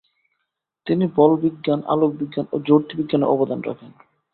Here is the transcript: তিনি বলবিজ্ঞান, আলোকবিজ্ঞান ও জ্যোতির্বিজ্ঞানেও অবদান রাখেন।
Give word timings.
তিনি 0.87 1.05
বলবিজ্ঞান, 1.15 1.79
আলোকবিজ্ঞান 1.87 2.45
ও 2.51 2.55
জ্যোতির্বিজ্ঞানেও 2.59 3.31
অবদান 3.33 3.59
রাখেন। 3.61 3.91